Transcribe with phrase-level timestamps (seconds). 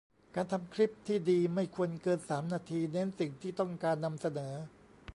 [0.35, 4.53] การทำคลิปที่ดีไม่ควรเกิน สาม นาทีเน้นสิ่งที่ต้องการนำเสนอ